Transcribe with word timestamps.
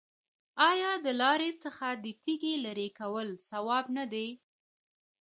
آیا 0.69 0.91
د 1.05 1.07
لارې 1.21 1.51
څخه 1.63 1.87
د 2.03 2.05
تیږې 2.23 2.53
لرې 2.65 2.87
کول 2.99 3.27
ثواب 3.49 3.85
نه 3.97 4.05
دی؟ 4.13 4.27